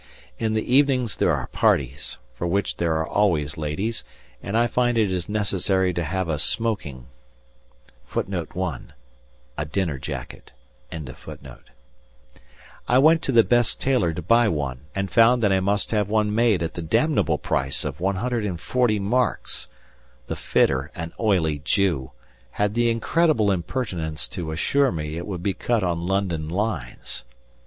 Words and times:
In 0.39 0.53
the 0.53 0.73
evenings 0.73 1.17
there 1.17 1.31
are 1.31 1.45
parties, 1.45 2.17
for 2.33 2.47
which 2.47 2.77
there 2.77 2.95
are 2.95 3.07
always 3.07 3.55
ladies, 3.55 4.03
and 4.41 4.57
I 4.57 4.65
find 4.65 4.97
it 4.97 5.11
is 5.11 5.29
necessary 5.29 5.93
to 5.93 6.03
have 6.03 6.27
a 6.27 6.39
"smoking." 6.39 7.05
I 8.03 8.53
went 12.97 13.21
to 13.21 13.31
the 13.31 13.43
best 13.43 13.79
tailor 13.79 14.13
to 14.13 14.21
buy 14.23 14.47
one, 14.47 14.79
and 14.95 15.11
found 15.11 15.43
that 15.43 15.53
I 15.53 15.59
must 15.59 15.91
have 15.91 16.09
one 16.09 16.33
made 16.33 16.63
at 16.63 16.73
the 16.73 16.81
damnable 16.81 17.37
price 17.37 17.85
of 17.85 17.99
140 17.99 18.99
marks; 18.99 19.67
the 20.25 20.35
fitter, 20.35 20.89
an 20.95 21.13
oily 21.19 21.59
Jew, 21.63 22.09
had 22.49 22.73
the 22.73 22.89
incredible 22.89 23.51
impertinence 23.51 24.27
to 24.29 24.51
assure 24.51 24.91
me 24.91 25.15
it 25.17 25.27
would 25.27 25.43
be 25.43 25.53
cut 25.53 25.83
on 25.83 26.07
London 26.07 26.49
lines! 26.49 27.23